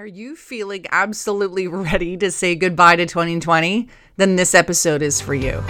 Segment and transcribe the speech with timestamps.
[0.00, 3.86] Are you feeling absolutely ready to say goodbye to 2020?
[4.16, 5.62] Then this episode is for you.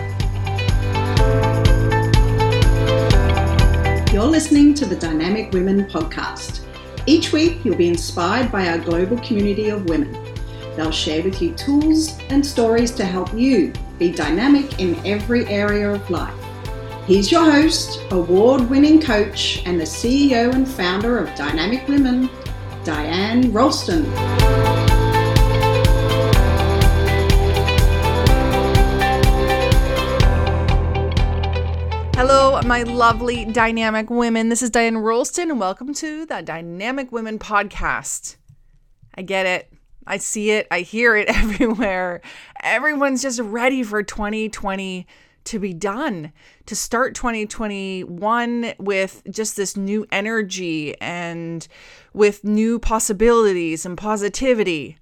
[4.12, 6.64] You're listening to the Dynamic Women podcast.
[7.06, 10.16] Each week, you'll be inspired by our global community of women.
[10.76, 15.90] They'll share with you tools and stories to help you be dynamic in every area
[15.90, 16.40] of life.
[17.04, 22.30] He's your host, award winning coach, and the CEO and founder of Dynamic Women,
[22.82, 24.06] Diane Rolston.
[32.14, 34.48] Hello, my lovely dynamic women.
[34.48, 38.36] This is Diane Rolston, and welcome to the Dynamic Women podcast.
[39.14, 39.70] I get it.
[40.06, 40.66] I see it.
[40.70, 42.22] I hear it everywhere.
[42.62, 45.06] Everyone's just ready for 2020
[45.50, 46.32] to be done,
[46.66, 51.66] to start 2021 with just this new energy and
[52.12, 54.96] with new possibilities and positivity.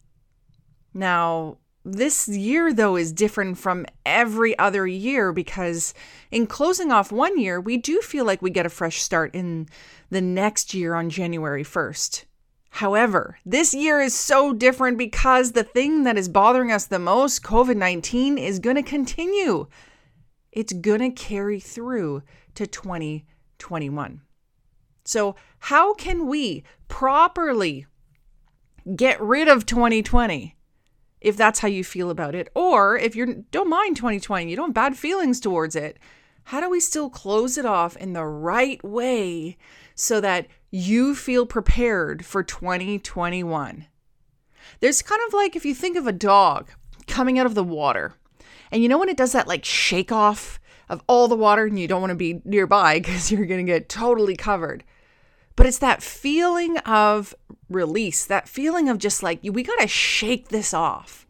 [0.94, 5.92] Now, this year, though, is different from every other year because
[6.30, 9.68] in closing off one year, we do feel like we get a fresh start in
[10.10, 12.24] the next year on January 1st.
[12.70, 17.42] However, this year is so different because the thing that is bothering us the most,
[17.42, 19.66] COVID 19, is going to continue.
[20.52, 22.22] It's going to carry through
[22.54, 24.20] to 2021.
[25.04, 27.86] So, how can we properly
[28.94, 30.54] get rid of 2020?
[31.20, 34.68] If that's how you feel about it, or if you don't mind 2020, you don't
[34.68, 35.98] have bad feelings towards it,
[36.44, 39.56] how do we still close it off in the right way
[39.94, 43.86] so that you feel prepared for 2021?
[44.80, 46.70] There's kind of like if you think of a dog
[47.06, 48.14] coming out of the water,
[48.70, 51.78] and you know when it does that like shake off of all the water and
[51.78, 54.84] you don't want to be nearby because you're going to get totally covered.
[55.56, 57.34] But it's that feeling of
[57.68, 61.26] release, that feeling of just like, we got to shake this off.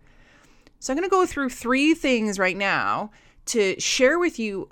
[0.80, 3.10] So I'm going to go through three things right now
[3.46, 4.68] to share with you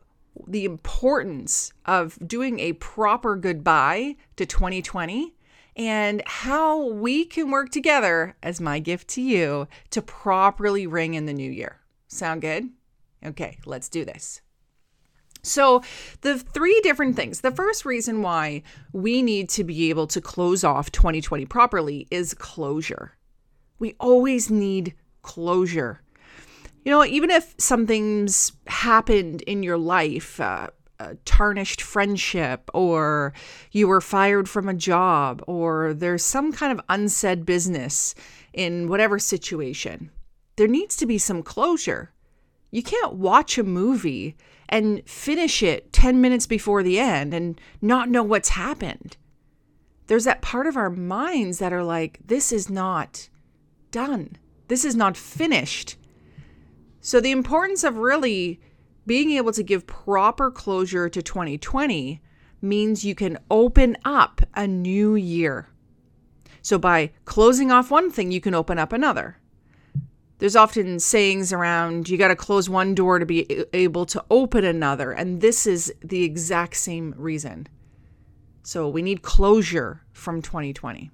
[0.46, 5.34] the importance of doing a proper goodbye to 2020
[5.74, 11.26] and how we can work together as my gift to you to properly ring in
[11.26, 11.80] the new year.
[12.08, 12.70] Sound good?
[13.24, 14.40] Okay, let's do this.
[15.42, 15.82] So,
[16.22, 17.40] the three different things.
[17.40, 18.62] The first reason why
[18.92, 23.12] we need to be able to close off 2020 properly is closure.
[23.78, 26.00] We always need closure.
[26.84, 30.68] You know, even if something's happened in your life, uh,
[30.98, 33.32] a tarnished friendship, or
[33.70, 38.14] you were fired from a job, or there's some kind of unsaid business
[38.52, 40.10] in whatever situation,
[40.56, 42.12] there needs to be some closure.
[42.70, 44.36] You can't watch a movie
[44.68, 49.16] and finish it 10 minutes before the end and not know what's happened.
[50.06, 53.28] There's that part of our minds that are like, this is not
[53.90, 54.36] done,
[54.68, 55.96] this is not finished.
[57.00, 58.60] So, the importance of really
[59.06, 62.20] being able to give proper closure to 2020
[62.60, 65.68] means you can open up a new year.
[66.62, 69.38] So, by closing off one thing, you can open up another.
[70.38, 74.64] There's often sayings around you got to close one door to be able to open
[74.64, 75.12] another.
[75.12, 77.68] And this is the exact same reason.
[78.62, 81.10] So we need closure from 2020.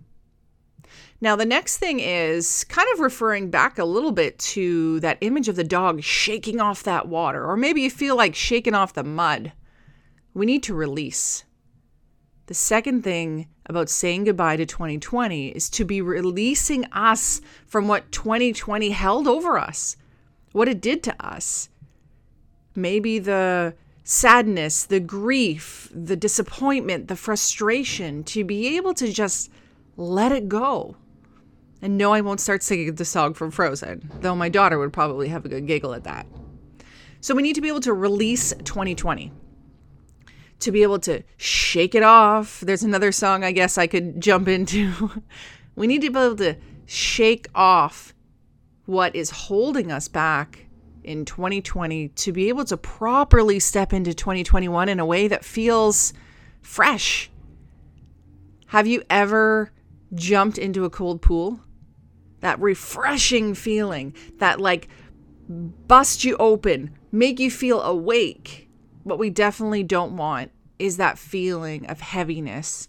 [1.21, 5.49] Now, the next thing is kind of referring back a little bit to that image
[5.49, 9.05] of the dog shaking off that water, or maybe you feel like shaking off the
[9.05, 9.53] mud.
[10.35, 11.45] We need to release.
[12.47, 18.11] The second thing about saying goodbye to 2020 is to be releasing us from what
[18.11, 19.97] 2020 held over us,
[20.51, 21.69] what it did to us.
[22.75, 29.51] Maybe the sadness, the grief, the disappointment, the frustration, to be able to just
[29.97, 30.97] let it go.
[31.81, 35.29] And no, I won't start singing the song from Frozen, though my daughter would probably
[35.29, 36.27] have a good giggle at that.
[37.21, 39.31] So we need to be able to release 2020
[40.63, 42.61] to be able to shake it off.
[42.61, 45.23] There's another song I guess I could jump into.
[45.77, 46.57] we need to be able to
[46.87, 48.15] shake off
[48.87, 50.67] what is holding us back
[51.05, 56.13] in 2020 to be able to properly step into 2021 in a way that feels
[56.61, 57.31] fresh.
[58.67, 59.71] Have you ever
[60.15, 61.61] jumped into a cold pool?
[62.41, 64.89] That refreshing feeling that like
[65.49, 68.69] bust you open, make you feel awake
[69.05, 72.89] what we definitely don't want is that feeling of heaviness,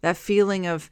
[0.00, 0.90] that feeling of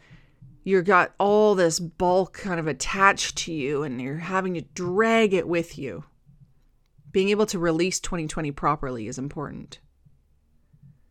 [0.65, 5.33] you've got all this bulk kind of attached to you and you're having to drag
[5.33, 6.05] it with you.
[7.11, 9.81] Being able to release 2020 properly is important.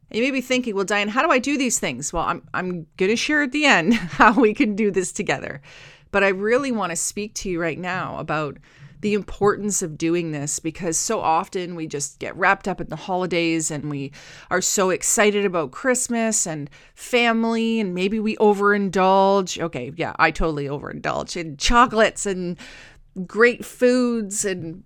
[0.09, 2.11] And you may be thinking, well, Diane, how do I do these things?
[2.11, 5.61] Well, I'm, I'm going to share at the end how we can do this together.
[6.11, 8.57] But I really want to speak to you right now about
[9.01, 12.95] the importance of doing this because so often we just get wrapped up in the
[12.95, 14.11] holidays and we
[14.51, 19.61] are so excited about Christmas and family and maybe we overindulge.
[19.61, 22.57] Okay, yeah, I totally overindulge in chocolates and
[23.25, 24.83] great foods and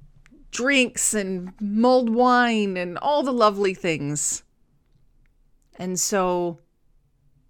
[0.51, 4.43] drinks and mulled wine and all the lovely things.
[5.77, 6.59] And so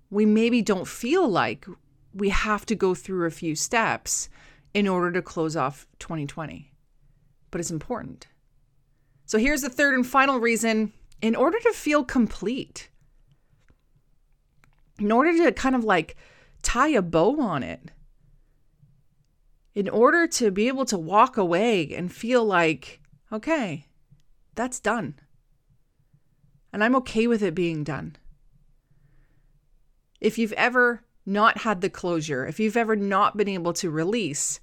[0.10, 1.66] we maybe don't feel like
[2.14, 4.30] we have to go through a few steps
[4.74, 6.72] in order to close off 2020.
[7.52, 8.28] But it's important.
[9.26, 12.90] So here's the third and final reason in order to feel complete,
[15.00, 16.18] in order to kind of like
[16.62, 17.92] tie a bow on it,
[19.74, 23.00] in order to be able to walk away and feel like,
[23.32, 23.86] okay,
[24.56, 25.16] that's done.
[26.72, 28.16] And I'm okay with it being done.
[30.20, 34.60] If you've ever not had the closure, if you've ever not been able to release,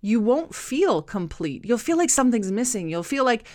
[0.00, 1.64] you won't feel complete.
[1.64, 2.88] You'll feel like something's missing.
[2.88, 3.46] You'll feel like,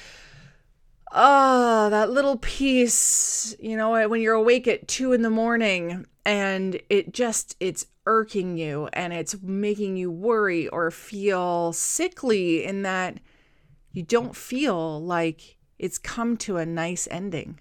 [1.11, 6.81] oh, that little piece, you know, when you're awake at two in the morning and
[6.89, 13.19] it just, it's irking you and it's making you worry or feel sickly in that
[13.91, 17.59] you don't feel like it's come to a nice ending.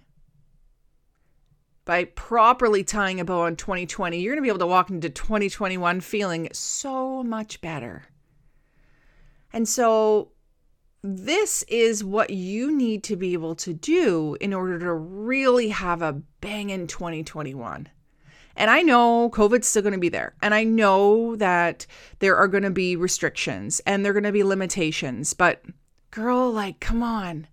[1.88, 5.08] By properly tying a bow on 2020, you're going to be able to walk into
[5.08, 8.05] 2021 feeling so much better.
[9.55, 10.32] And so,
[11.02, 16.02] this is what you need to be able to do in order to really have
[16.02, 17.88] a bang in 2021.
[18.55, 20.35] And I know COVID's still going to be there.
[20.43, 21.87] And I know that
[22.19, 25.32] there are going to be restrictions and there are going to be limitations.
[25.32, 25.62] But
[26.11, 27.46] girl, like, come on.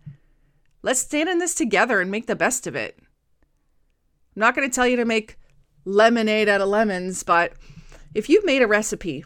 [0.81, 2.99] Let's stand in this together and make the best of it.
[4.35, 5.37] I'm not going to tell you to make
[5.85, 7.53] lemonade out of lemons, but
[8.13, 9.23] if you made a recipe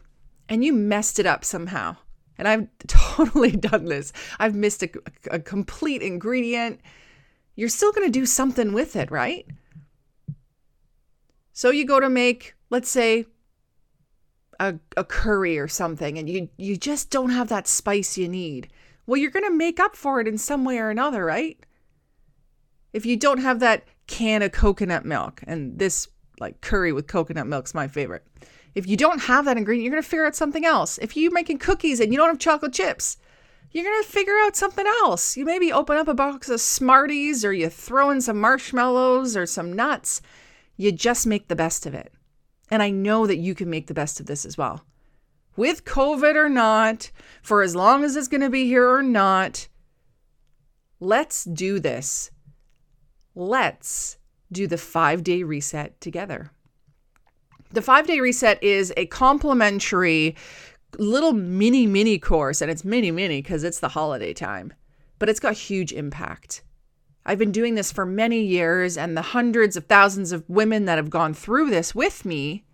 [0.47, 1.95] and you messed it up somehow,
[2.38, 4.89] and I've totally done this, I've missed a,
[5.31, 6.79] a complete ingredient,
[7.56, 9.47] you're still going to do something with it, right?
[11.53, 13.25] So you go to make, let's say,
[14.59, 18.69] a, a curry or something, and you, you just don't have that spice you need.
[19.07, 21.57] Well, you're going to make up for it in some way or another, right?
[22.94, 26.07] If you don't have that can of coconut milk, and this
[26.39, 28.25] like curry with coconut milk is my favorite.
[28.75, 30.97] If you don't have that ingredient, you're going to figure out something else.
[30.97, 33.17] If you're making cookies and you don't have chocolate chips,
[33.71, 35.38] you're going to figure out something else.
[35.38, 39.45] You maybe open up a box of Smarties or you throw in some marshmallows or
[39.45, 40.21] some nuts
[40.79, 42.13] you just make the best of it.
[42.71, 44.85] And I know that you can make the best of this as well.
[45.57, 47.11] With COVID or not,
[47.41, 49.67] for as long as it's going to be here or not,
[51.01, 52.31] let's do this.
[53.39, 54.18] Let's
[54.51, 56.51] do the five day reset together.
[57.71, 60.36] The five day reset is a complimentary
[60.97, 64.74] little mini, mini course, and it's mini, mini because it's the holiday time,
[65.19, 66.63] but it's got huge impact.
[67.25, 70.97] I've been doing this for many years, and the hundreds of thousands of women that
[70.97, 72.65] have gone through this with me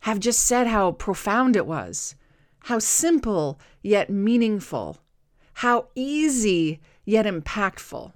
[0.00, 2.16] have just said how profound it was,
[2.64, 4.98] how simple yet meaningful,
[5.52, 8.14] how easy yet impactful.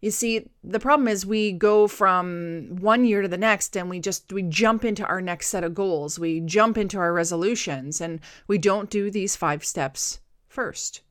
[0.00, 3.98] You see, the problem is we go from one year to the next and we
[3.98, 6.18] just we jump into our next set of goals.
[6.18, 11.02] We jump into our resolutions and we don't do these 5 steps first.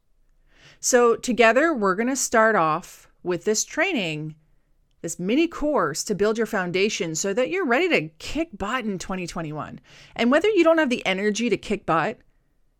[0.79, 4.35] So, together, we're going to start off with this training,
[5.01, 8.99] this mini course to build your foundation so that you're ready to kick butt in
[8.99, 9.81] 2021.
[10.15, 12.19] And whether you don't have the energy to kick butt,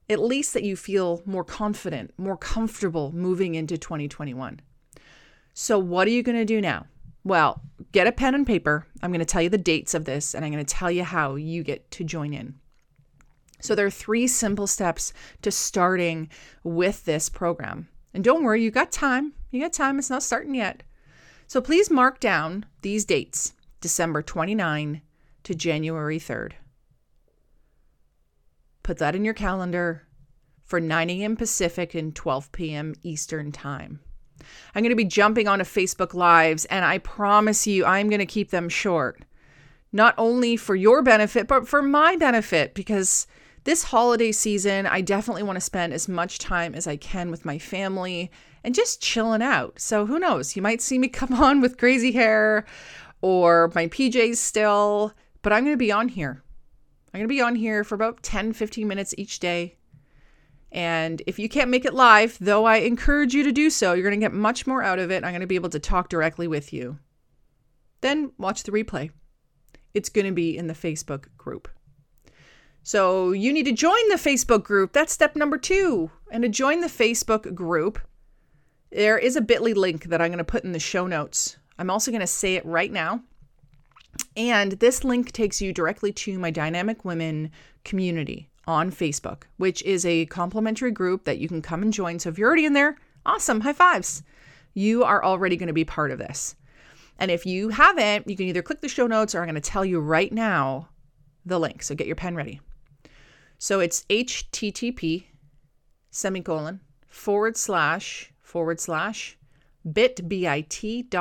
[0.10, 4.62] at least that you feel more confident, more comfortable moving into 2021.
[5.60, 6.86] So, what are you going to do now?
[7.24, 8.86] Well, get a pen and paper.
[9.02, 11.04] I'm going to tell you the dates of this and I'm going to tell you
[11.04, 12.60] how you get to join in.
[13.60, 16.30] So there are three simple steps to starting
[16.64, 17.90] with this program.
[18.14, 19.34] And don't worry, you got time.
[19.50, 19.98] You got time.
[19.98, 20.84] It's not starting yet.
[21.48, 25.02] So please mark down these dates December 29
[25.42, 26.52] to January 3rd.
[28.84, 30.04] Put that in your calendar
[30.64, 31.36] for 9 a.m.
[31.36, 32.94] Pacific and 12 p.m.
[33.02, 34.02] Eastern Time.
[34.76, 38.26] I'm going to be jumping onto Facebook Lives, and I promise you, I'm going to
[38.26, 39.22] keep them short.
[39.92, 43.28] Not only for your benefit, but for my benefit, because
[43.64, 47.46] this holiday season, I definitely want to spend as much time as I can with
[47.46, 48.32] my family
[48.64, 49.80] and just chilling out.
[49.80, 50.56] So who knows?
[50.56, 52.66] You might see me come on with crazy hair
[53.22, 56.44] or my PJs still, but I'm going to be on here.
[57.14, 59.77] I'm going to be on here for about 10, 15 minutes each day.
[60.72, 64.10] And if you can't make it live, though I encourage you to do so, you're
[64.10, 65.24] going to get much more out of it.
[65.24, 67.00] I'm going to be able to talk directly with you.
[68.02, 69.12] Then watch the replay.
[69.94, 71.68] It's going to be in the Facebook group.
[72.84, 74.94] So you need to join the Facebook group.
[74.94, 76.12] That's step number two.
[76.32, 78.00] And to join the Facebook group,
[78.92, 81.58] there is a bit.ly link that I'm going to put in the show notes.
[81.80, 83.24] I'm also going to say it right now.
[84.36, 87.52] And this link takes you directly to my Dynamic Women
[87.84, 92.20] community on Facebook, which is a complimentary group that you can come and join.
[92.20, 94.24] So if you're already in there, awesome, high fives.
[94.74, 96.56] You are already going to be part of this.
[97.18, 99.62] And if you haven't, you can either click the show notes or I'm going to
[99.62, 100.90] tell you right now
[101.46, 101.82] the link.
[101.82, 102.60] So get your pen ready.
[103.58, 105.24] So it's http
[106.12, 109.38] semicolon forward slash forward slash
[109.92, 111.16] bit.ly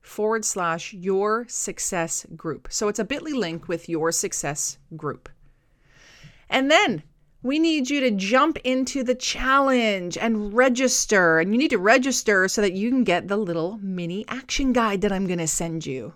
[0.00, 2.68] forward slash your success group.
[2.70, 5.28] So it's a bit.ly link with your success group.
[6.52, 7.02] And then
[7.42, 11.40] we need you to jump into the challenge and register.
[11.40, 15.00] And you need to register so that you can get the little mini action guide
[15.00, 16.14] that I'm going to send you.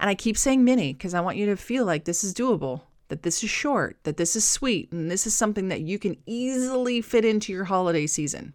[0.00, 2.80] And I keep saying mini because I want you to feel like this is doable
[3.08, 6.16] that this is short, that this is sweet, and this is something that you can
[6.26, 8.52] easily fit into your holiday season.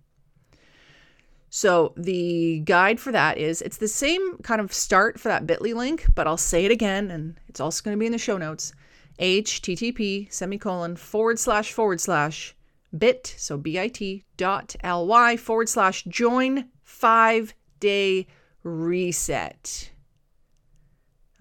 [1.49, 5.73] So, the guide for that is it's the same kind of start for that bit.ly
[5.73, 8.37] link, but I'll say it again, and it's also going to be in the show
[8.37, 8.73] notes
[9.19, 12.55] http semicolon forward slash forward slash
[12.97, 18.27] bit, so bit dot ly forward slash join five day
[18.63, 19.91] reset.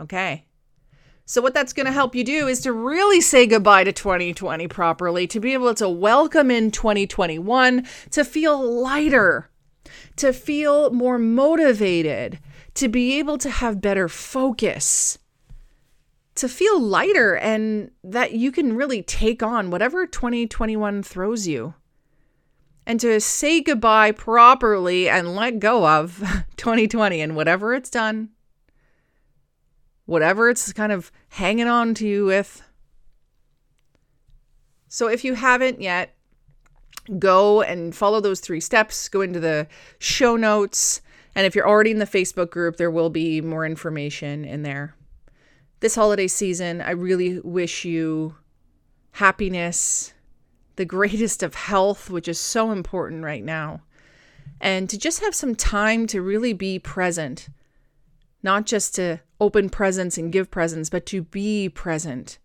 [0.00, 0.46] Okay.
[1.24, 4.66] So, what that's going to help you do is to really say goodbye to 2020
[4.68, 9.48] properly, to be able to welcome in 2021, to feel lighter,
[10.16, 12.40] to feel more motivated,
[12.74, 15.18] to be able to have better focus,
[16.34, 21.74] to feel lighter, and that you can really take on whatever 2021 throws you.
[22.86, 26.18] And to say goodbye properly and let go of
[26.56, 28.30] 2020 and whatever it's done,
[30.06, 32.62] whatever it's kind of hanging on to you with.
[34.88, 36.14] So if you haven't yet,
[37.18, 39.66] go and follow those three steps, go into the
[39.98, 41.00] show notes.
[41.34, 44.94] And if you're already in the Facebook group, there will be more information in there.
[45.82, 48.36] This holiday season, I really wish you
[49.10, 50.14] happiness,
[50.76, 53.82] the greatest of health, which is so important right now,
[54.60, 57.48] and to just have some time to really be present
[58.44, 62.38] not just to open presents and give presents, but to be present.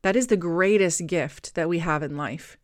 [0.00, 2.56] That is the greatest gift that we have in life.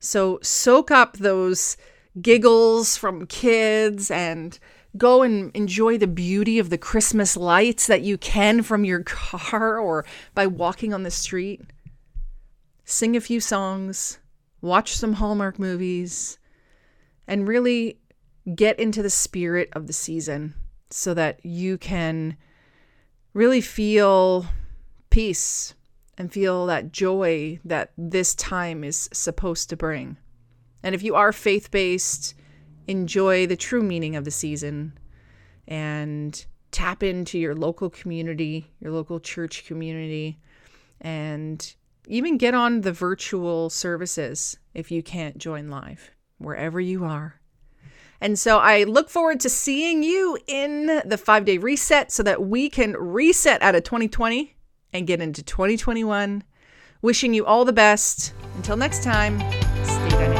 [0.00, 1.76] So soak up those
[2.20, 4.58] giggles from kids and
[4.96, 9.78] go and enjoy the beauty of the Christmas lights that you can from your car
[9.78, 10.04] or
[10.34, 11.60] by walking on the street.
[12.84, 14.18] Sing a few songs,
[14.60, 16.38] watch some Hallmark movies,
[17.26, 17.98] and really
[18.54, 20.54] get into the spirit of the season
[20.90, 22.36] so that you can
[23.32, 24.46] really feel
[25.10, 25.74] peace
[26.18, 30.16] and feel that joy that this time is supposed to bring.
[30.82, 32.34] And if you are faith based,
[32.90, 34.98] enjoy the true meaning of the season
[35.68, 40.38] and tap into your local community, your local church community,
[41.00, 41.74] and
[42.08, 47.40] even get on the virtual services if you can't join live, wherever you are.
[48.20, 52.42] And so I look forward to seeing you in the five day reset so that
[52.42, 54.56] we can reset out of 2020
[54.92, 56.42] and get into 2021.
[57.02, 58.34] Wishing you all the best.
[58.56, 59.40] Until next time,
[59.84, 60.39] stay dynamic.